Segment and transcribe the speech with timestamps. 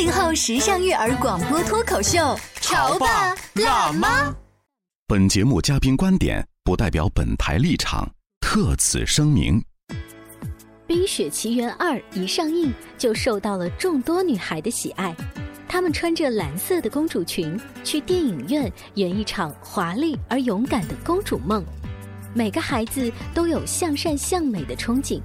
[0.00, 4.34] 八零后时尚育儿广播脱口秀，潮爸辣妈。
[5.06, 9.62] 本节目嘉宾观点不代表本台立场，特此声明。
[10.86, 15.14] 《冰雪奇缘二》一上映就受到了众多女孩的喜爱，
[15.68, 21.62] 她们穿着蓝色的公主裙去电影院圆一场华丽而勇敢的公主梦。
[22.32, 25.20] 每个孩子都有向善向美的憧憬，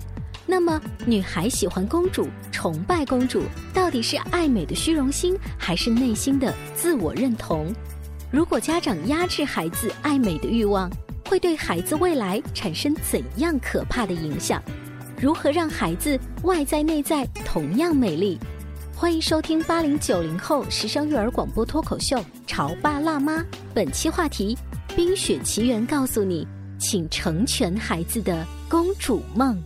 [0.47, 3.43] 那么女孩喜欢公主、崇拜公主，
[3.73, 7.73] 到底是爱美的虚荣心，还是内心的自我认同？
[8.31, 10.89] 如果家长压制孩子爱美的欲望，
[11.27, 14.61] 会对孩子未来产生怎样可怕的影响？
[15.19, 18.37] 如何让孩子外在内在同样美丽？
[18.95, 23.39] 欢迎收听八零九零后时尚育儿广播脱口秀《潮爸辣妈》，
[23.73, 24.55] 本期话题
[24.95, 29.61] 《冰雪奇缘》，告诉你，请成全孩子的公主梦。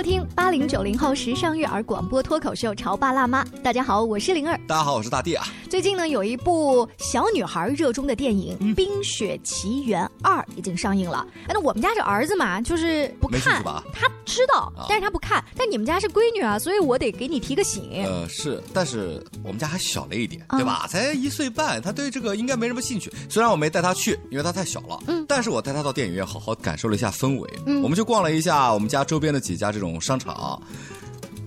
[0.00, 3.44] 收听八零九零后时尚育儿广播脱口秀《潮爸辣妈》。
[3.60, 4.58] 大家好，我是灵儿。
[4.66, 5.46] 大家好，我是大地啊。
[5.68, 11.26] 最近呢，有一部小女孩热衷的电影《嗯冰雪奇缘二》已经上映了。
[11.46, 13.62] 哎，那我们家这儿子嘛，就是不看
[13.92, 15.44] 他知道啊，但是他不看。
[15.54, 18.02] 但你们家是闺女啊，所以我得给你提个醒。
[18.02, 20.86] 呃，是，但是我们家还小了一点，啊对吧？
[20.88, 23.12] 才一岁半，他对这个应该没什么兴趣。
[23.28, 27.50] 虽然我没带他去，因为他太小了，嗯但是我带他到电影院，好好感受了一下氛围。
[27.66, 30.60] 嗯我们就逛了一下我们家周边的几家这种商场。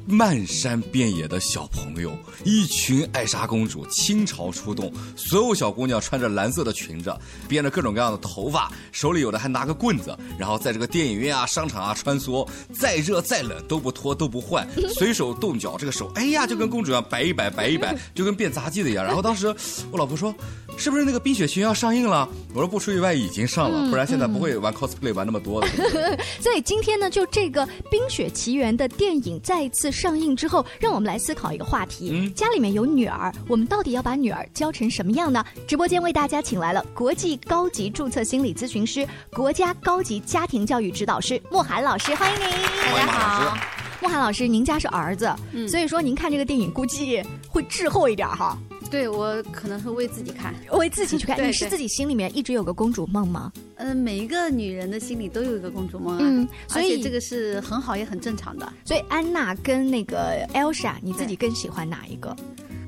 [0.05, 2.11] 漫山遍野的小朋友，
[2.43, 7.15] 一群艾莎公主倾巢出动，所有小姑娘穿着蓝色的裙子，
[7.47, 19.05] 编着各种各样的头发，手里有的还拿个棍子，然后在这个电影院啊、商场啊穿梭，再热再冷都不脱都不换， 随手动脚，这个手哎呀就跟公主一样摆一摆摆一摆，就跟变杂技的一样。
[19.05, 19.47] 然后当时
[19.89, 20.35] 我老婆说，
[20.77, 22.27] 是不是那个《冰雪奇缘》要上映了？
[22.53, 25.67] 我说不出意外已经上了，不然现在不会玩 cosplay 玩那么多的。
[25.69, 35.45] 对不对所以今天呢，就这个《冰雪奇缘》的电影再一次上映之后，让我们来思考一个话题：嗯家里面有女儿，我们到底要把女儿教成什么样呢？
[35.67, 42.49] 直播间为大家请来了国际高级注册心理咨询师、国家高级家庭教育指导师莫涵老师，欢迎您！
[42.81, 43.57] 大家好。
[44.01, 48.57] 莫涵老师，您家是儿子，嗯所以说您看这个电影估计会滞后一点哈，
[48.89, 51.37] 对我可能是为自己看，为自己去看。
[51.37, 53.51] 对 对你是自己心里面一直有个公主梦吗？
[53.75, 58.73] 嗯、每一个女人的心里都有一个公主梦啊，嗯所以这个是很好也很正常的。
[58.83, 62.35] 所以安娜跟那个 Elsa，你自己更喜欢哪一个？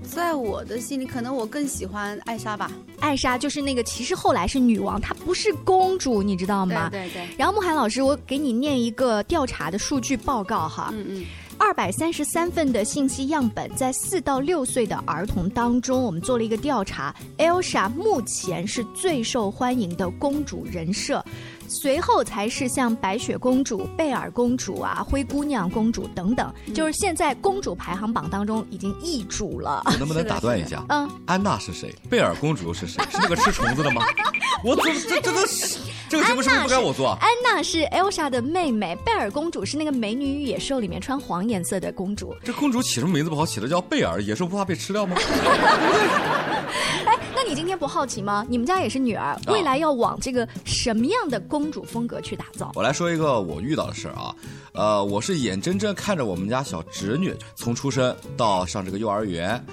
[0.04, 2.72] 在我的心里，可能我更喜欢艾莎吧。
[3.00, 6.90] 艾莎就是那个，其实后来是女王，她不是公主，你知道吗？
[6.92, 11.26] 对对对，然后慕寒老师，我给你念一个调查的数据报告哈，嗯嗯，
[11.58, 21.24] 二百三十三份的信息样本，在四到六岁的儿童当中，我们做了一个调查，Elsa 目前是最受欢迎的公主人设。
[21.68, 29.82] 随后才是像白雪公主、贝尔公主啊、灰姑娘公主等等，就是现在公主排行榜当中已经易主了。
[29.86, 30.84] 我能不能打断一下？
[30.90, 31.94] 嗯，安娜是谁？
[32.10, 33.02] 贝尔公主是谁？
[33.12, 34.04] 是那个吃虫子的吗？
[34.64, 35.78] 我怎么这这都是
[36.10, 37.18] 这个节目是不是不该我做？
[37.22, 42.36] 安娜是 Elsa 的妹妹，贝尔公主是那个《美女与野兽》里面穿黄颜色的公主。
[42.44, 43.46] 这公主起什么名字不好？
[43.46, 45.16] 起的叫贝尔，野兽不怕被吃掉吗？
[47.06, 48.44] 哎，那你今天不好奇吗？
[48.50, 52.72] 你们家也是女儿，未来要往这个什么样的公主风格去打造？
[52.74, 54.36] 我来说一个我遇到的事儿啊，
[54.74, 59.64] 呃，我是眼睁睁看着我们家小侄女从出生到上这个幼儿园，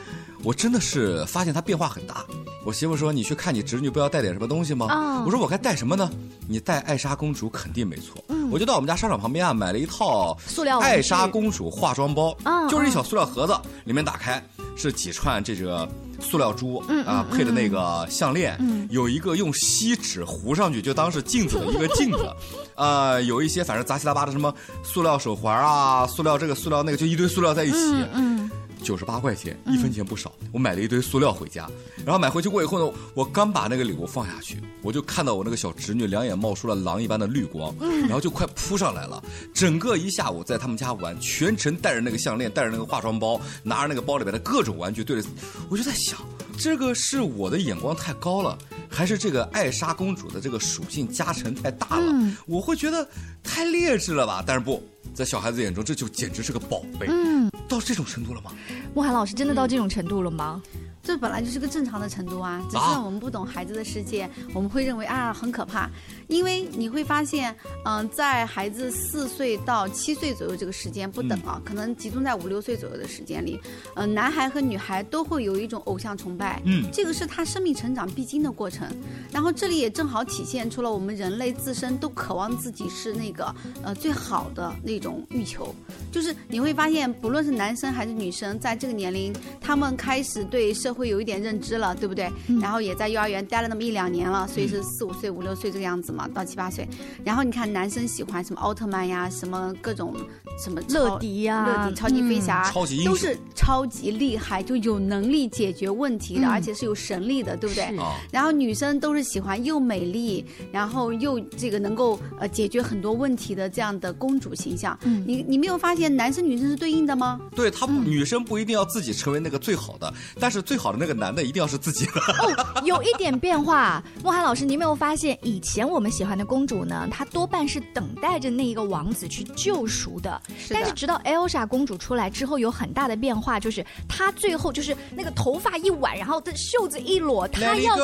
[0.45, 2.25] 我真的是发现她变化很大。
[2.65, 6.09] 我媳妇说：“你去看你侄女，不要带点什么东西吗？”哦我说：“我该带什么呢？
[6.47, 8.23] 你带艾莎公主肯定没错。
[8.29, 14.45] 嗯我就到我们家商场旁边啊，买了一套塑料艾莎公主化妆包，哦就是一小塑料盒子，里面打开
[14.77, 15.89] 是几串这个
[16.23, 18.59] 塑料珠、嗯啊，配的那个项链，
[18.91, 22.19] 有一个用锡纸糊上去就当是镜子的一个镜子，
[22.77, 27.77] 呃，有一些反正杂七杂八的什么塑料手环啊，塑料这个塑料那个，就一堆塑料在一起。
[28.15, 28.51] 嗯
[28.83, 30.33] 九十八块钱，一分钱不少。
[30.53, 31.71] 我买了一堆塑料回家，
[32.05, 39.23] 然后买回去过以后呢，我刚把那个礼物放下去，我就看到我那个小侄女两眼冒出了狼一般的绿光，然后就快扑上来了。
[39.55, 45.29] 整个一下午在他们家玩，全程带着那个项链，带着那个化妆包，拿着那个包里边的各种玩具，对着，
[45.71, 46.19] 我就在想，
[46.59, 48.59] 这个是我的眼光太高了，
[48.89, 52.13] 还是这个艾莎公主的这个属性加成太大了？
[52.47, 53.09] 我会觉得
[53.43, 54.43] 太劣质了吧？
[54.47, 54.83] 但是不
[55.15, 57.07] 在小孩子眼中，这就简直是个宝贝。
[57.09, 58.53] 嗯，到这种程度了吗？
[58.95, 60.63] 莫寒老师真的到这种程度了吗？
[61.03, 65.91] 这本来就是个正常的程度啊，只是我们不懂孩子的世界，我们会认为啊很可怕，
[66.29, 67.55] 因为你会发现，
[67.85, 73.61] 嗯，在孩子四岁到七岁左右这个时间不等啊，可能集中在五六岁左右的时间里，
[73.97, 78.89] 嗯，男孩和女孩都会有一种偶像崇拜，嗯，这个是他生命成长必经的过程，
[79.33, 83.53] 然后这里也正好体现出了我们人类自身都渴望自己是那个
[83.83, 85.75] 呃最好的那种欲求，
[86.13, 92.31] 就是你会发现，不论是男生还是女生，在这个年龄，他们开始对社会有一点认知了，对不对？
[92.61, 96.87] 然后也在幼儿园待了那么一两年了，所以是四五岁、五六岁这个样子嘛，到七八岁。
[97.25, 100.15] 然后你看，男生喜欢什么奥特曼呀，什么各种
[100.63, 107.95] 什么乐迪呀、乐迪、超级飞侠，超级英雄都是超级厉害，就有能力解决问题的，而且是有神力的，对不对？
[108.31, 114.99] 然后女生都是喜欢又美丽，然后又这个能够呃解决很多问题的这样的公主形象。
[115.27, 117.41] 你你没有发现男生女生是对应的吗？
[117.55, 122.13] 对她不，女生不一定要自己成为那个最好的，但是最好的那个男的一定要是自己的。
[122.15, 124.03] 哦，有一点变化。
[124.21, 130.43] 莫涵老师，你没有发现，以前我们喜欢的公主呢，她多半是等待着那一个王子去救赎的。
[130.59, 137.95] 是的但是直到 Elsa 公主出来之后，有很大的变化，就是她最后就是那个头发一挽，然后她袖子一裸，她要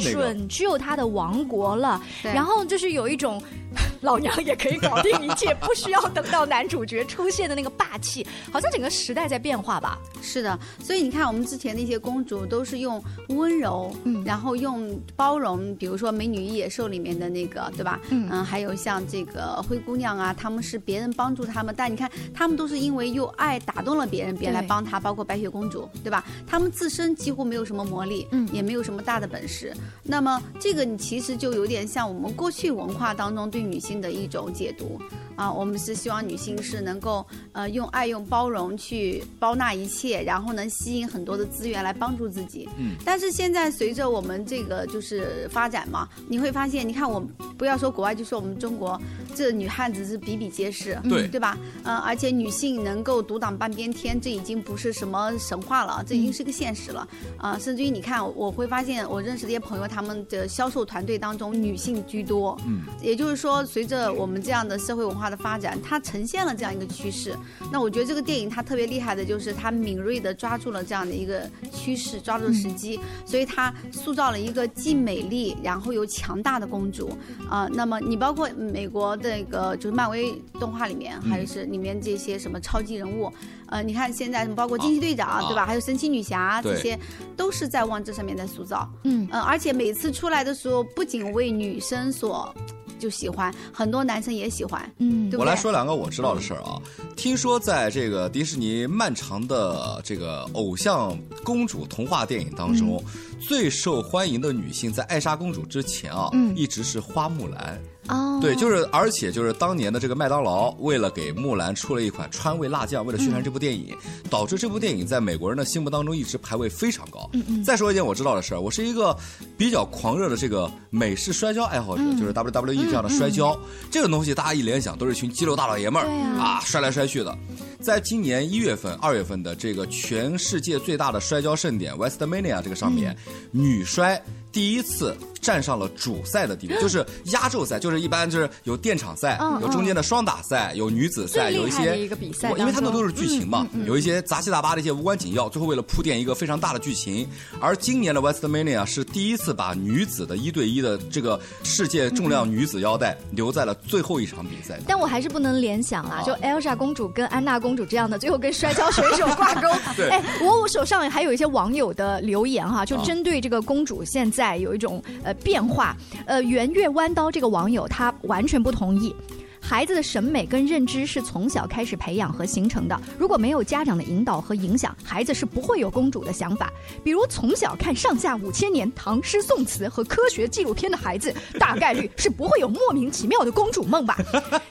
[0.00, 2.02] 去那个拯救她的王国了。
[2.20, 3.40] 对然后就是有一种。
[4.00, 9.98] 老娘也可以搞定一切，不需要等到男主角出现的那个霸气，好像整个时代在变化吧？
[10.22, 18.00] 是的，所以你看，我们之前那些公主都是用温柔，嗯，然后用包容，比如说《美女与野兽》里面的那个，对吧？
[18.08, 26.24] 嗯还有像这个灰姑娘啊，她们是别人帮助她们，但你看，她们都是因为用爱打动了别人，别人来帮她，包括白雪公主，对吧？
[26.46, 29.74] 她们自身几乎没有什么魔力，嗯，也没有什么大的本事。
[30.02, 34.98] 那么这个你其实就有点像我们过去文化当中对女性的一种解读。
[35.38, 42.68] 啊，我们是希望女性是能够呃用爱用包容去包纳一切，然后能吸引很多的资源来帮助自己。
[42.76, 49.00] 嗯，但是现在随着我们这个就是发展嘛，你会发现，你看我们不要说国外，就说我们中国，
[49.36, 51.56] 这女汉子是比比皆是，对对吧？
[51.84, 57.06] 嗯、而且女性能够独挡半边天，这已经不是什么神话了，这已经是个现实了。
[57.36, 62.58] 啊、甚至于你看，我会发现我认识的一些朋友，他们的销售团队当中女性居多。
[62.66, 67.36] 嗯，也就是说，随着我们这样的社会文化的发展，它呈现了这样一个趋势。
[67.72, 77.16] 那我觉得这个电影它特别厉害的就是它敏锐的抓住了这样的一个趋势，抓住了时机，所以它塑造了一个既美丽然后又强大的公主。
[77.48, 83.32] 啊、那么你包括美国这个就是漫威动画里面，还有是里面这些什么超级人物，
[83.66, 85.64] 呃，你看现在包括惊奇队长、啊对吧？
[85.64, 86.98] 还有神奇女侠这些，
[87.36, 88.88] 都是在往这上面在塑造。
[89.04, 92.54] 嗯嗯，而且每次出来的时候，不仅为女生所
[92.98, 95.40] 就喜欢，很多男生也喜欢，嗯对对？
[95.40, 96.80] 我来说两个我知道的事儿啊。
[97.16, 103.02] 听说在这个迪士尼漫长的这个偶像公主童话电影当中，
[103.40, 107.80] 最受欢迎的女性在艾莎公主之前啊，一直是花木兰。
[108.08, 113.94] 哦，对，就是而且就是当年的这个麦当劳为了给木兰出了一款川味辣酱，为了宣传这部电影，
[114.30, 117.28] 导致这部电影在美国人的心目当中一直排位非常高。
[117.34, 117.62] 嗯嗯。
[117.62, 119.14] 再说一件我知道的事儿，我是一个
[119.58, 123.58] 比较狂热的这个美式摔跤爱好者，就是 WWE 这样的摔跤，
[123.90, 127.36] 这个东西大家一联想都是一群肌肉大老爷们儿啊啊，摔来摔去的。
[127.80, 133.16] 在今年一月份、二月份的这个全世界最大的摔跤盛典 Westmania 这个上面，
[133.50, 134.20] 女摔
[134.50, 147.26] 第一次站上了主赛的地位，就是压轴赛，就是一般就是有电场赛，嗯有中间的双打赛，有女子赛，有一些害的一个比赛因为它当中们都是剧情嘛，有一些杂七杂八的一些无关紧要，最后为了铺垫一个非常大的剧情。
[147.60, 154.78] 而今年的 Westmania 是第一次把女子的一对一的这个世界重量女子腰带留在了最后一场比赛。
[154.86, 159.68] 但我还是不能联想啊，啊就 Elsa 公主跟安娜公主这样的，最后跟摔跤选手挂钩。
[159.96, 165.94] 对哎，我我手上还有一些网友的留言哈，就啊针对这个公主现在有一种呃变化。
[166.26, 169.14] 呃，圆月弯刀这个网友他完全不同意。
[169.60, 172.98] 孩子的审美跟认知是从小开始培养和形成的。
[173.18, 176.72] 如果没有家长的引导和影响，孩子是不会有公主的想法。
[177.04, 184.16] 比如从小看上下五千年、唐诗宋词和科学纪录片的孩子，大概率是不会有莫名其妙的公主梦吧？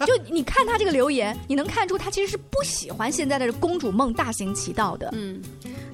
[0.08, 5.10] 就你看他这个留言，你能看出他其实是不喜欢现在的公主梦大行其道的。
[5.12, 5.40] 嗯，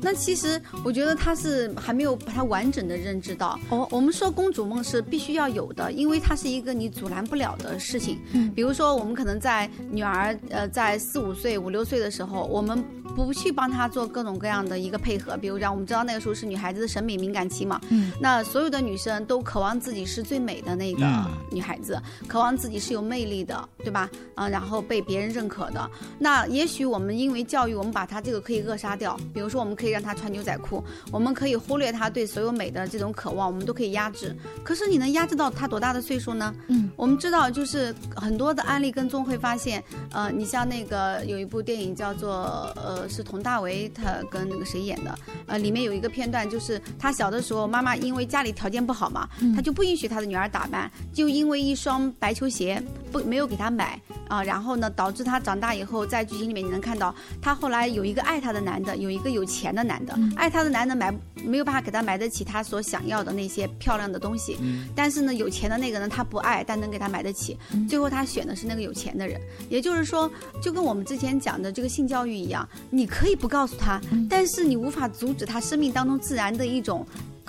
[0.04, 3.58] 那其实我觉得他是还没有把它完整的认知到。
[3.70, 8.20] 哦，我们说公主梦是必须要有的，因为它是一个你阻拦不了的事情。
[8.34, 12.84] 嗯，比如说我们可能在女儿呃在四五岁、五六岁的时候，我们
[13.16, 17.80] 不去帮她做各种各样的一个配合，比如讲我们知道那个时候是女孩子的审美敏感期嘛。
[17.90, 21.06] 嗯，那所有的女生都渴望自己是最美的那个
[21.50, 24.10] 女孩子，渴望自己是有魅力的，对吧？
[24.36, 25.90] 啊，然后被别人认可的。
[26.20, 29.18] 那也许我们因为教育，我们把她这个可以扼杀掉。
[29.34, 34.36] 比如说，我们可以让他穿牛仔裤，我们可以忽略他对所有美的这种渴望，我们都可以压制。
[34.64, 36.54] 可是你能压制到他多大的岁数呢？
[36.68, 52.82] 嗯，我们知道，就是很多的案例跟踪会发现，呃，你像那个有一部电影叫做呃，是佟大为他跟那个谁演的，呃，里面有一个片段，就是他小的时候，妈妈因为家里条件不好嘛，他就不允许他的女儿打扮，就因为一双白球鞋
[53.12, 61.14] 不没有给他买啊，然后呢，导致他长大以后，在剧情里面你能看到，他后来有一个爱他的男的，有一个有钱的男的，爱他的男的买
[61.44, 64.58] 没有办法给他买得起他所想要的那些漂亮的东西，
[64.96, 67.58] 但是呢，有钱的那个呢，他不爱，但能给他买得起，
[67.90, 74.00] 最后他选的是那个有钱的人，也就是说，就跟我们之前讲的这个性教育一样，你可以不告诉他，
[74.30, 77.06] 但是你无法阻止他生命当中自然的一种。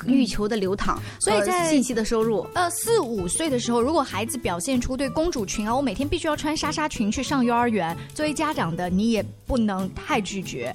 [0.07, 10.75] 欲求的流淌，所以在信息的收入，呃，四五岁的时候，如果孩子表现出对公主裙啊，我每天必须要穿纱纱裙去上幼儿园，作为家长的你也不能太拒绝，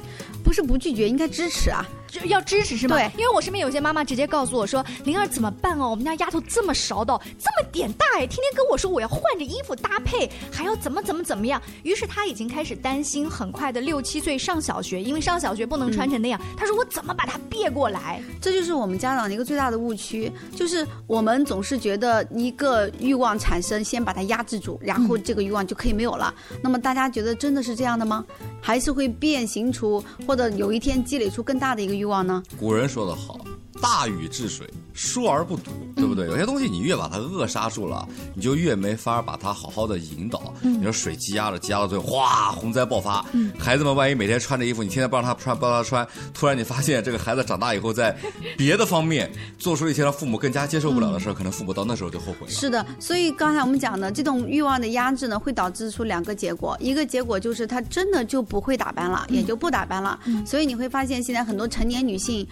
[0.50, 1.86] 不是不拒绝，应该支持啊。
[2.08, 2.96] 就要支持是吗？
[2.96, 5.88] 对，因为我身边有些妈妈直接告诉我说：“灵儿怎么办哦？
[5.88, 16.42] 我们家丫头这么勺到这么点大哎，天天跟我说我要换着衣服搭配，还要怎么怎么怎么样。”于是她已经开始担心，很快的六七岁上小学，因为上小学不能穿成那样。
[16.58, 26.34] 她说：“我怎么把它别过来？”这就是我们家长的一个最大的误区，就是我们总是觉得一个欲望产生，先把它压制住，然后这个欲望就可以没有了。
[26.60, 28.26] 那么大家觉得真的是这样的吗？
[28.60, 32.44] 还是会变形出，或者有一天积累出更大的一个欲望呢？
[32.60, 33.44] 古人说的好，
[33.82, 36.28] 大禹治水，疏而不堵，对不对？
[36.28, 40.54] 有些东西你越把它扼杀住了，你就越没法把它好好的引导。
[40.62, 43.26] 你说水积压了，积压到最后，哗，洪灾爆发。
[43.58, 48.16] 孩子们万一每天穿着衣服，你天天不让他穿，不让他穿，突然你发现这个孩子长大以后，在
[48.58, 52.50] 别的方面做出了一些让父母更加接受不了的事儿，可能父母到那时候就后悔了。
[52.50, 60.20] 是的，所以刚才我们讲的这种欲望的压制呢，会导致出两个结果，一个结果就是他真的就不会打扮了，也就不打扮了。
[60.46, 62.46] 所以你会发现，现在很多成年女性。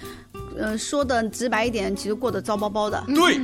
[0.60, 3.04] 呃，说的直白一点，其实过得糟包包的。
[3.08, 3.38] 对，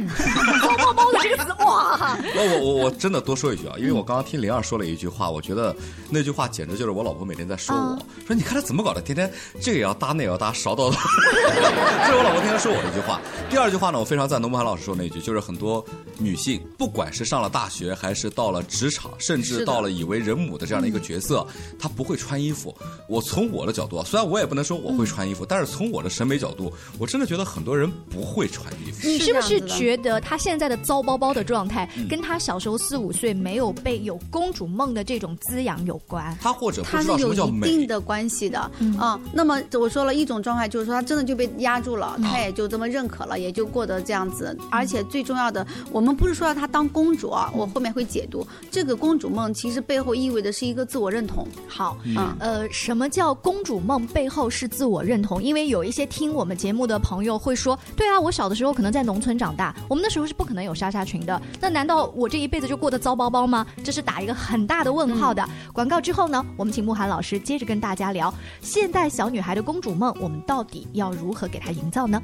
[0.62, 2.18] 糟包包的这个词，哇！
[2.36, 5.76] 我我我真的多说一句啊，因为我刚刚听灵儿说了一句话，我觉得
[6.10, 10.90] 那句话简直就是我老婆每天在说我，说你看他怎么搞的，天天这个也要搭，那也要搭，勺到。
[10.92, 13.20] 这是我老婆天天说我的一句话。
[13.50, 15.84] 第二句话呢，我非常赞同孟涵老师说那句，就是很多
[16.18, 21.46] 女性，不管是上了大学，还是到了职场，甚至到了以为人母的这样的一个角色，
[21.80, 22.76] 她不会穿衣服。
[23.08, 26.74] 我从我的角度，虽然我也不能说我会穿衣服，但是从我的审美角度。
[27.00, 29.08] 我真的觉得很多人不会穿衣服。
[29.08, 36.36] 你是不是觉得他现在的糟包包的状态，跟他小时候四五岁没有被有公主梦的这种滋养有关？
[36.42, 38.60] 他或者他是有一定的关系的
[38.98, 39.20] 啊。
[39.34, 44.58] 那么我说了一种状态，就是说他真的就被压住了，他也就这么认可了，也就过得这样子。
[44.72, 51.48] 而且最重要的，我们不是说要他当公主啊，我后面会解读这个公主梦，其实背后意味着是一个自我认同。
[51.68, 55.42] 好，嗯，呃，什么叫公主梦背后是自我认同？
[55.42, 56.93] 因为有一些听我们节目的。
[56.94, 61.42] 的朋友会说：“对啊，我小的时候可能在农村长大，我们那时候是不可能有纱纱裙的。
[61.60, 63.66] 那难道我这一辈子就过得糟包包吗？
[63.84, 68.32] 这是打一个很大的问号的。”广告之后呢，我们请慕寒老师接着跟大家聊
[68.62, 72.22] 现代小女孩的公主梦，我们到底要如何给她营造呢？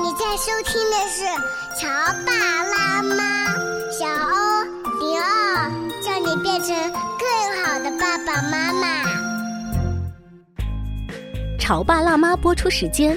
[0.00, 1.24] 你在收听的是
[1.78, 1.88] 《潮
[2.24, 3.14] 爸辣妈》，
[3.92, 4.64] 小欧
[5.00, 5.70] 零二，
[6.00, 6.74] 叫你变成
[7.18, 7.28] 更
[7.62, 8.86] 好的爸爸妈妈。
[11.58, 13.16] 潮爸辣妈播出时间。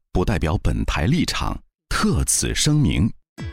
[0.13, 3.09] 不代表本台立场，特此声明。《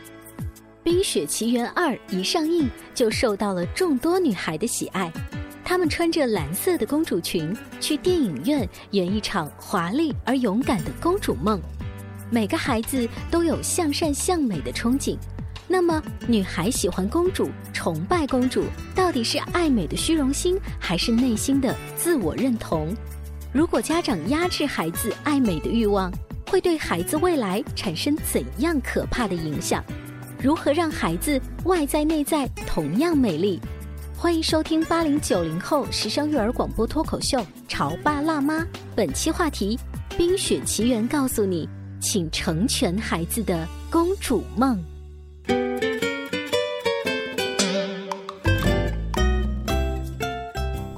[0.83, 5.09] 冰雪奇缘二》一上映就受到了众多女孩的喜爱，
[5.63, 11.61] 她们穿着蓝色的公主裙去电影院圆一场华丽而勇敢的公主梦。
[12.29, 15.17] 每个孩子都有向善向美的憧憬，
[15.65, 22.93] 那么女孩喜欢公主、崇拜公主，到底是爱美的虚荣心，还是内心的自我认同？
[23.53, 26.11] 如果家长压制孩子爱美的欲望，
[26.49, 29.83] 会对孩子未来产生怎样可怕的影响？
[30.41, 33.61] 如何让孩子外在内在同样美丽？
[34.17, 37.37] 欢迎收听八零九零后时尚育儿广播脱口秀
[37.67, 38.61] 《潮爸辣妈》，
[38.95, 39.77] 本期话题
[40.17, 41.69] 《冰雪奇缘》，告诉你，
[42.01, 44.83] 请成全孩子的公主梦。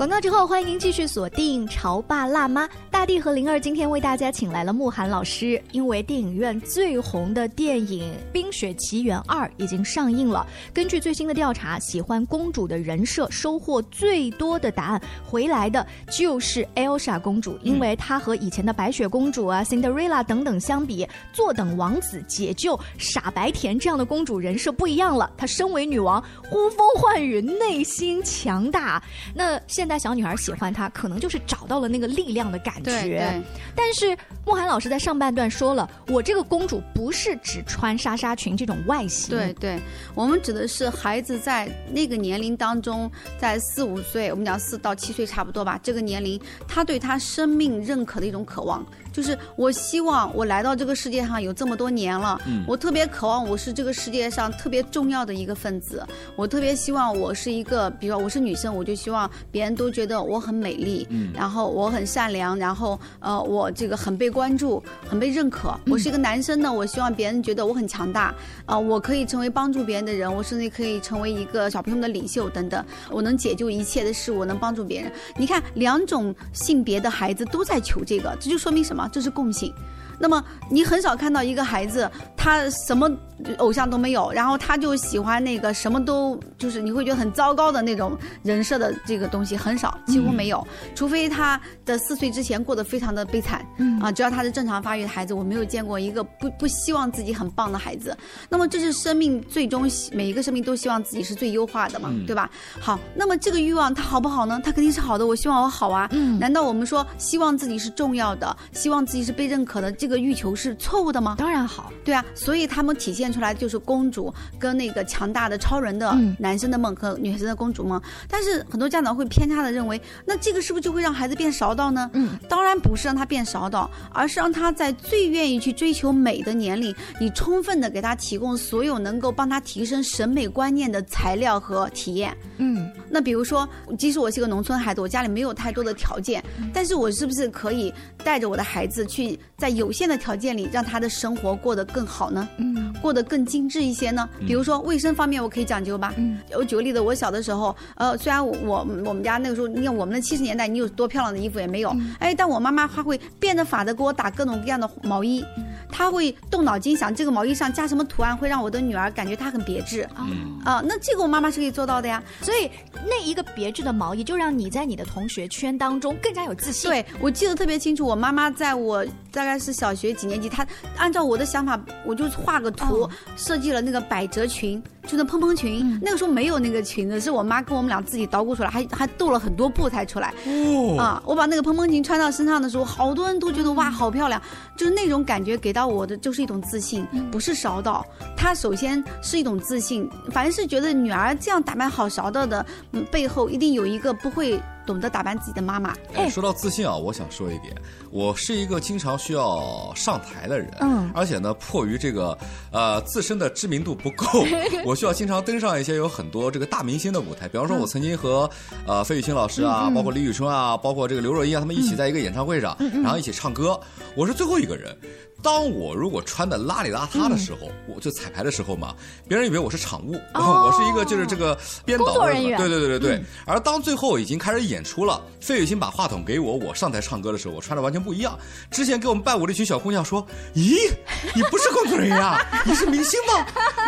[0.01, 2.65] 广告之后，欢迎您继续锁定《潮爸辣妈》。
[2.89, 10.43] 大地和灵儿今天为大家请来了慕寒老师，因为电影院最红的电影《冰雪奇缘二》已经上映了。
[10.73, 25.31] 根据最新的调查，喜欢公主的人设收获最多的答案回来的就是 Elsa 公主，因为她和以前的白雪公主啊、Cinderella 等等相比，坐等王子、解救傻白甜这样的公主人设不一样了。
[25.37, 29.01] 她身为女王，呼风唤雨，内心强大。
[29.35, 32.83] 那现在小女孩喜欢她，可能就是找到了那个力量的感觉。
[32.83, 33.41] 对对
[33.75, 39.29] 但是慕寒老师在上半段说了，我这个公主不是只穿纱纱裙这种外形。
[39.29, 39.79] 对对，
[40.13, 65.77] 我们指的是孩子在那个年龄当中，在四五岁，我们讲四到七岁差不多吧，这个年龄，他对他生命认可的一种渴望，就是我希望我来到这个世界上有这么多年了，嗯我特别渴望我是这个世界上特别重要的一个分子，我特别希望我是一个，比如说我是女生，我就希望别人都觉得我很美丽，嗯然后我很善良，然后呃我这个很被关注，很被认可。
[65.87, 68.33] 我是一个男生呢，我希望别人觉得我很强大，
[68.65, 75.11] 啊、我可以成为帮助别人的人，我甚至可以成为一个小朋友的领袖等等，我能解救一切的事，我能帮助别人。
[75.35, 79.00] 你看，两种性别的孩子都在求这个，这就说明什么？
[79.07, 79.73] 这是共性。
[80.21, 83.09] 那么你很少看到一个孩子，他什么
[83.57, 98.15] 偶像都没有，然后他就喜欢那个什么都就是你会觉得很糟糕的那种人设的这个东西很少，几乎没有，除非他的四岁之前过得非常的悲惨，嗯啊，只要他是正常发育的孩子，我没有见过一个不不希望自己很棒的孩子。
[98.47, 102.49] 那么这是生命最终每一个生命都希望自己是最优化的嘛，嗯对吧？
[102.79, 104.61] 好，那么这个欲望它好不好呢？
[104.63, 106.07] 它肯定是好的，我希望我好啊。
[106.11, 111.35] 嗯难道我们说希望自己是重要的，希望自己是被认可的，这个欲求是错误的吗？
[111.37, 118.01] 当然好，对啊，所以他们体现出来就是公主跟那个强大的超人的嗯男生的梦和女生的公主梦。
[118.27, 122.09] 但是很多家长会偏差的认为，那这个是不是就会让孩子变勺到呢？
[122.13, 132.35] 嗯，当然不是让他变勺到，而是让他在最愿意去追求美的年龄，你充分的给他提供所有能够帮他提升审美观念的材料和体验。
[132.57, 136.43] 嗯，那比如说，即使我是个农村孩子，我家里没有太多的条件，
[136.73, 137.93] 但是我是不是可以
[138.23, 142.47] 带着我的孩子去在有限的条件里，让他的生活过得更好呢？
[142.57, 144.27] 嗯，过得更精致一些呢？
[144.39, 146.13] 比如说卫生方面，我可以讲究吧。
[146.17, 155.43] 嗯，我举个例子，我小的时候，呃，虽然我我我们家那个时候，你看我们的七十年代，你有多漂亮的衣服也没有，哎，但我妈妈她会变着法的给我打各种各样的毛衣，
[155.91, 160.07] 她会动脑筋想这个毛衣上加什么图案会让我的女儿感觉她很别致。
[160.17, 162.23] 嗯啊，那这个我妈妈是可以做到的呀。
[162.41, 162.69] 所以
[163.05, 166.89] 那一个别致的毛衣，就让你在你的同学圈当中更加有自信。
[166.89, 170.65] 对，我记得特别清楚，我妈妈在我大概是小学几年级，她
[170.97, 175.99] 按照我的想法，我就画个图，设计了那个百褶裙，就那蓬蓬裙。
[176.01, 180.33] 那个时候没有那个裙子，是我妈跟我们俩自己捣鼓出来，还还斗了很多布才出来。
[180.45, 184.39] 哦啊，我把那个蓬蓬裙穿到身上的时候，好多人都觉得哇，好漂亮，
[184.77, 188.05] 就是那种感觉给到我的就是一种自信，不是勺到。
[188.37, 195.93] 她首先是一种自信，反正是觉得女儿这样打扮好勺到的，嗯，背后一定有一个不会懂得打扮自己的妈妈。
[196.13, 197.75] 哎，说到自信啊，我想说一点，
[198.09, 202.37] 我是一个经常需要上台的人，嗯而且呢，迫于这个
[202.71, 204.25] 呃自身的知名度不够，
[204.85, 207.47] 我需要经常登上一些有很多这个大明星的舞台。
[207.47, 208.49] 比方说，我曾经和
[208.87, 213.79] 呃费玉清老师啊，包括李宇春啊，包括这个刘若英啊，他们一起在一个演唱会上，然后一起唱歌。
[214.15, 214.97] 我是最后一个人，
[215.41, 218.93] 当我如果穿的邋里邋遢的时候，我就彩排的时候嘛，
[219.27, 223.15] 别人以为我是场务，哦 我是一个就是这个编导人员对对对对对。
[223.17, 228.37] 嗯而当最后已经开始演出了，费玉清把话筒给我，我上台唱歌的时候，我穿的完全不一样。
[228.69, 230.25] 之前给我们伴舞的一群小姑娘说
[230.55, 230.89] ：“咦，
[231.35, 233.45] 你不是工作人员啊， 你是明星吗？”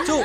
[0.08, 0.22] 就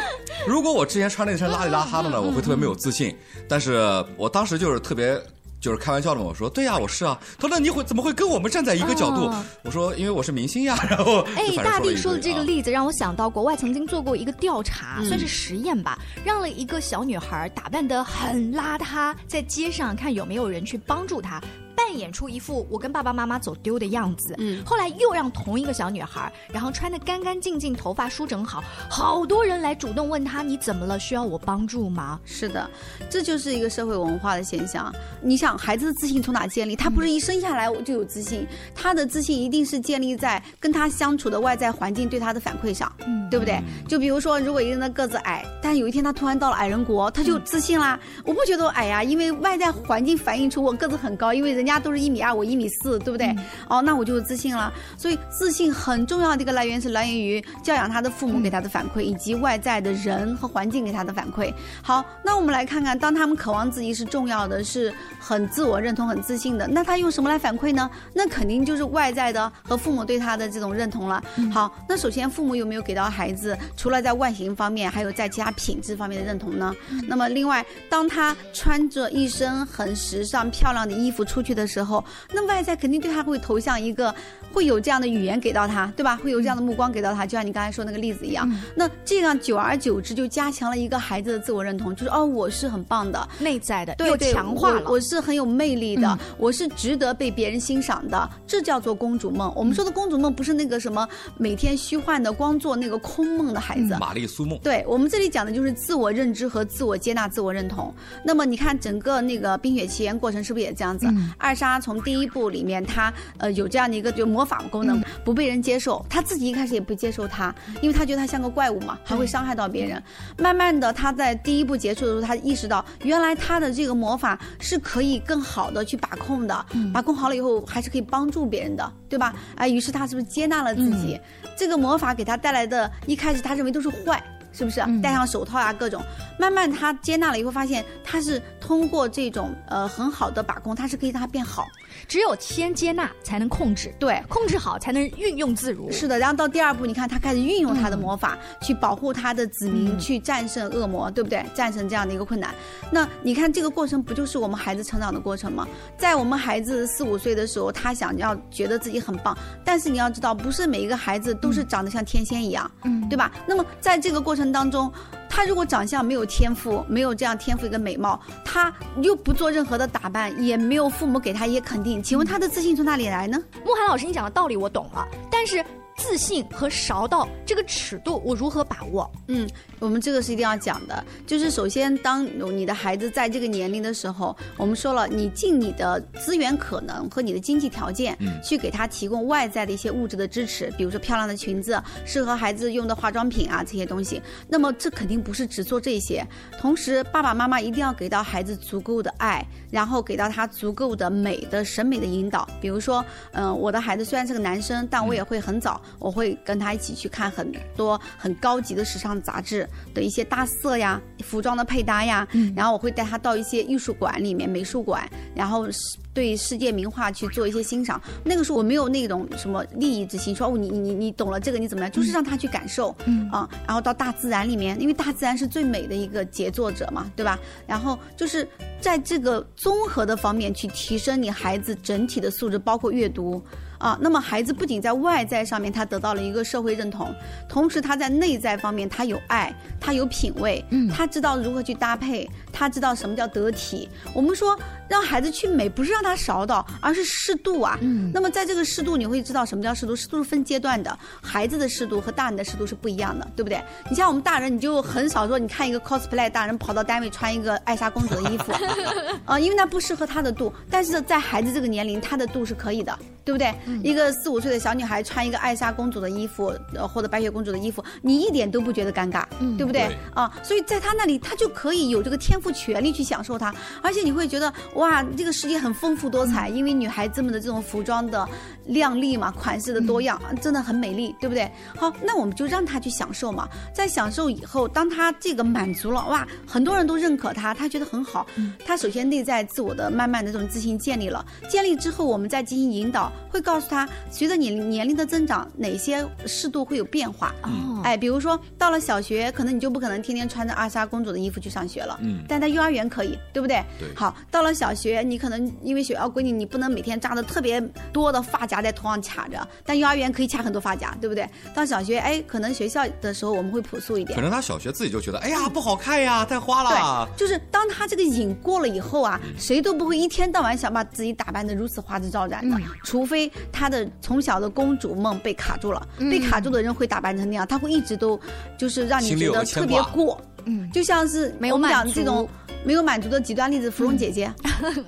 [0.46, 3.14] 如果我之前穿那身邋里邋遢的呢，我会特别没有自信。
[3.48, 5.20] 但是我当时就是特别。
[5.60, 7.18] 就是开玩笑的嘛，我说对呀、我是啊。
[7.38, 9.26] 他说那你会怎么会跟我们站在一个角度？
[9.26, 10.76] 哦我说因为我是明星呀。
[10.88, 21.40] 然后哎大力说的这个啊例子让我想到，国外曾经做过一个调查，嗯算是实验吧，让了一个小女孩打扮的很邋遢，在街上看有没有人去帮助她。
[21.78, 32.18] 扮演出一副我跟爸爸妈妈走丢的样子，嗯后来又让同一个小女孩，然后穿的干干净净，头发梳整好，好多人来主动问她你怎么了，需要我帮助吗？
[32.24, 32.68] 是的，
[33.08, 34.92] 这就是一个社会文化的现象。
[35.22, 36.74] 你想，孩子的自信从哪建立？
[36.74, 43.62] 他不是一生下来我就有自信，他的自信一定是建立在跟他相处的外在环境对他的反馈上，嗯对不对？
[43.86, 48.00] 就比如说，如果一个人的个子矮，但有一天他突然到了矮人国，他就自信啦。
[48.24, 53.34] 我不觉得我矮呀，因为外在环境反映出我个子很高，因为人家都是一米二，我一米四，对不对？
[53.68, 54.72] 哦，那我就有自信了。
[54.96, 61.52] 所以自信很重要的一个来源是来源于教养他的父母给他的反馈，以及外在的人和环境给他的反馈。
[61.82, 67.90] 好，那我们来看看，当他们渴望自己是重要的，是很自我认同、很自信的，那他用什么来反馈呢？
[68.14, 71.22] 那肯定就是外在的和父母对他的这种认同了。
[71.52, 76.74] 好，那首先父母有没有给到孩子，除了在外形方面，还有在其他品质方面的认同呢？
[77.06, 84.14] 那么另外，当他穿着一身很时尚漂亮的衣服出去的时候，那外在肯定对他会投向一个，
[84.52, 86.16] 会有这样的语言给到他，对吧？
[86.22, 88.48] 会有这样的目光给到他，就像你刚才说那个例子一样。
[88.74, 99.52] 那这样久而久之就加强了一个孩子的自我认同，就是哦，我是很棒的，内在的又对对强化了我，我是很有魅力的，嗯我是值得被别人欣赏的，这叫做公主梦。
[99.56, 104.58] 我们说的公主梦不是那个什么每天虚幻的光做那个空梦的孩子，玛丽苏梦。
[104.62, 107.92] 对我们这里讲的就是自我认知和自我接纳、自我认同。
[108.24, 111.06] 那么你看整个那个《冰雪奇缘》过程是不是也这样子？
[111.08, 120.02] 嗯艾莎从第一部里面，她呃有这样的一个就魔法功能，不被人接受，她自己一开始也不接受她，因为她觉得她像个怪物嘛，还会伤害到别人。
[120.36, 129.34] 慢慢的，她在第一部结束的时候，她意识到原来她的这个魔法是可以更好的去把控的，把控好了以后还是可以帮助别人的，对吧？
[129.56, 131.18] 哎，于是她是不是接纳了自己？
[131.56, 134.22] 这个魔法给她带来的，一开始她认为都是坏。
[134.50, 136.02] 是不是嗯戴上手套啊、各种，
[136.38, 141.66] 慢慢她接纳了以后，发现她是通过这种呃很好的把控，它是可以让它变好。
[142.06, 145.90] 只有先接纳才能控制，对，控制好才能运用自如。
[145.90, 151.42] 是的，然后到第二步，你看他开始运用他的魔法、去保护他的子民，嗯去战胜恶魔，对不对？
[151.54, 152.54] 战胜这样的一个困难。
[152.92, 155.66] 那你看这个过程不就是我们孩子成长的过程吗？
[155.96, 163.32] 在我们孩子四五岁的时候，他想要觉得自己很棒，但是你要知道，不是每一个孩子都是长得像天仙一样，嗯对吧？
[163.46, 164.92] 那么在这个过程当中。
[165.38, 173.40] 他如果长相没有天赋，没有这样天赋一个美貌，他又不做任何的打扮，也没有父母给他一些肯定，请问他的自信从哪里来呢？
[173.64, 175.64] 慕寒老师，你讲的道理我懂了，但是
[175.98, 179.10] 自信和勺到这个尺度，我如何把握？
[179.26, 179.46] 嗯，
[179.80, 182.24] 我们这个是一定要讲的，就是首先，当
[182.56, 194.22] 你的孩子在这个年龄的时候，我们说了，你尽你的资源可能和你的经济条件，嗯去给他提供外在的一些物质的支持，比如说漂亮的裙子、适合孩子用的化妆品啊这些东西。
[194.48, 196.24] 那么这肯定不是只做这些，
[196.60, 202.48] 同时爸爸妈妈一定要给到孩子足够的爱，然后给到他足够的美的审美的引导。
[202.60, 218.00] 比如说，嗯、我的孩子虽然是个男生，但我也会很早，我会跟他一起去看很多很高级的时尚杂志的一些搭色呀、服装的配搭呀，然后我会带他到一些艺术馆里面、美术馆，然后是对世界名画去做一些欣赏。
[218.24, 227.38] 那个时候我没有那种什么利益之心，说哦你你你懂了这个你怎么样，就是让他去感受，嗯啊，然后到大自然里面，因为大自然是最美的一个杰作者嘛，对吧？
[227.66, 228.46] 然后就是
[228.80, 233.42] 在这个综合的方面去提升你孩子整体的素质，包括阅读。
[233.78, 237.14] 啊，那么孩子不仅在外在上面他得到了一个社会认同，
[237.48, 243.88] 同时他在内在方面他有爱，他有品味，嗯他知道如何去搭配，他知道什么叫得体。
[244.12, 247.78] 我们说让孩子去美，不是让他少到，而是适度啊。
[247.80, 249.94] 嗯那么在这个适度，你会知道什么叫适度？
[249.94, 253.62] 适度是分阶段的，孩子的适度和大人的适度是不一样的，对不对？
[253.88, 258.52] 你像我们大人，你就很少说，你看一个 cosplay 大人跑到单位穿一个艾莎公主的衣服，
[259.24, 260.52] 啊、因为那不适合他的度。
[260.70, 263.54] 但是在孩子这个年龄，他的度是可以的，对不对？
[263.82, 269.54] 一个四五岁的小女孩穿一个艾莎公主的衣服，呃，或者白雪公主的衣服，你一点都不觉得尴尬，嗯。
[269.58, 269.86] 对不对？
[269.88, 269.96] 对。
[270.14, 278.26] 啊，所以在她那里，她就可以有这个天赋权利去享受它，而且你会觉得哇，这个世界很丰富多彩，因为女孩子们的这种服装的
[278.64, 281.50] 靓丽嘛，款式的多样，真的很美丽，对不对？
[281.76, 288.26] 好，那我们就让她去享受嘛，在享受以后，当她这个满足了，哇，很多人都认可她，她觉得很好，
[288.64, 303.62] 她首先内在自我的慢慢的这种自信建立了，建立之后，我们再进行引导，会告诉他，随着你年龄的增长，哪些适度会有变化，哦哎，比如说到了小学，可能你就不可能天天穿着阿莎公主的衣服去上学了，嗯但在幼儿园可以，对不对？
[303.78, 307.60] 对好，到了小学，你可能因为学校规定，你不能每天扎的特别
[307.92, 311.28] 多的发夹在头上卡着，但幼儿园可以卡很多发夹，对不对？
[311.54, 314.22] 到小学，哎，可能学校的时候我们会朴素一点可。
[314.22, 317.08] 能他小学自己就觉得，哎呀不好看呀，太花了。
[317.16, 325.88] 对，就是当他这个瘾过了以后啊，谁都不会一天到晚想把自己打扮的如此花枝招展的，嗯除非他的从小的公主梦被卡住了。
[325.98, 328.20] 嗯被卡住的人会打扮成那样，他会一直都
[328.56, 332.28] 就是让你觉得特别过，嗯就像是没有我们讲满这种足
[332.64, 334.30] 没有满足的极端例子，芙蓉姐姐。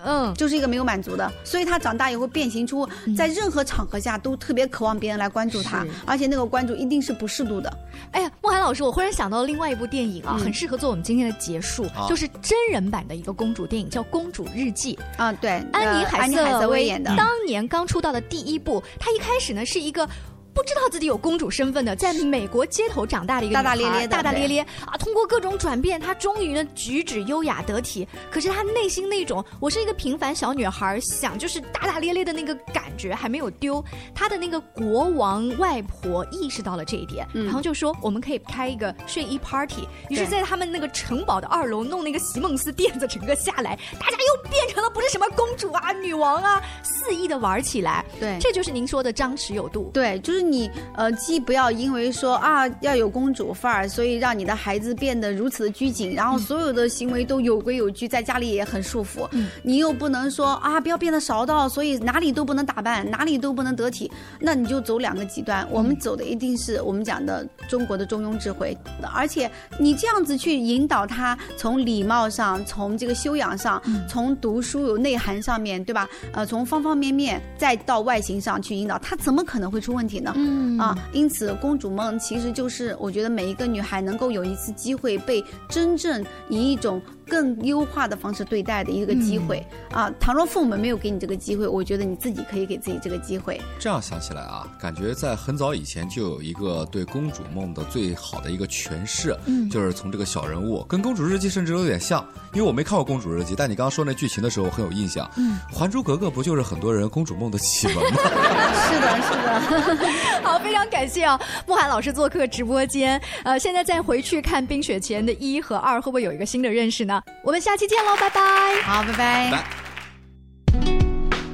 [0.05, 2.87] 嗯， 就是一个没有满足的，所以她长大以后变形出
[3.17, 7.73] 在任何场合下都特别渴望别人来关注她，而且那个关注一定是不适度的。
[8.11, 14.99] 哎呀，莫寒老师，我忽然想到另外一部电影啊，嗯很适合做我们今天的结束，好就是真人版的一个公主电影，叫《公主日记》。
[15.23, 20.09] 啊，对，安妮海呃安妮海瑟薇演的，当年刚出道的第一部，她一开始呢是一个。
[20.55, 24.97] 不知道自己有公主身份的，在美国街头长大的一个大大咧咧大大咧咧啊！
[24.99, 28.07] 通过各种转变，她终于呢举止优雅得体。
[28.31, 33.83] 可是她内心那种我是一个平凡小女孩，想就是大大咧咧的那个感觉还没有丢。
[34.15, 39.87] 她的那个国王外婆意识到了这一点，嗯然后就说我们可以开一个睡衣 party。
[40.09, 48.05] 于是，在他们那个城堡的二楼弄那个席梦思垫子，整个下来，大家又变成了不是什么公主啊、女王啊，肆意的玩起来。
[48.19, 49.91] 对这就是您说的张弛有度。
[49.95, 59.29] 对，就是你呃，既不要因为说啊要有公主范儿，所以让你的孩子变得如此的拘谨，然后所有的行为都有规有矩，在家里也很束缚。
[59.33, 65.67] 嗯你又不能说啊不要变得勺到，所以哪里都不能打扮，哪里都不能得体，那你就走两个极端。
[65.71, 68.77] 我们走的一定是我们讲的中国的中庸智慧，
[69.15, 76.09] 而且你这样子去引导他，从礼貌上，从这个修养上，从读书有内涵上面，对吧？
[76.33, 80.30] 呃，从方方面面再到外形上去引导，他怎么可能会出问题呢？
[80.37, 80.79] 嗯。
[80.79, 90.13] 啊，因此公主梦其实就是我觉得每一个女孩能够有一次机会被真正以一种更优化的方式对待的一个机会、啊。
[90.21, 93.61] 倘若父母没有给你这个机会，我觉得你自己可以给自己这个机会。
[93.79, 105.31] 这样想起来啊，感觉在很早以前就有一个对公主梦的最好的一个诠释，嗯就是从这个小人物跟《公主日记》甚至有点像，因为我没看过《公主日记》，但你刚刚说那剧情的时候我很有印象。
[105.37, 108.19] 嗯，《还珠格格》不就是很多人公主梦的启蒙吗？
[108.91, 110.11] 是的，是的。
[110.43, 113.21] 好，非常感谢啊，慕寒老师做客直播间。
[113.43, 117.21] 呃，现在再回去看《冰雪奇缘》的一和二，会不会有一个新的认识呢？
[117.43, 118.81] 我们下期见喽，拜拜。
[118.83, 119.65] 好，拜拜。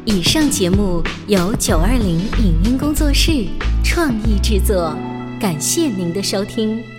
[0.05, 3.46] 以上节目由九二零影音工作室
[3.83, 4.94] 创意制作，
[5.40, 6.95] 感谢您的收听。